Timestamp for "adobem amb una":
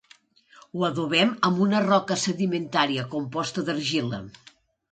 0.87-1.83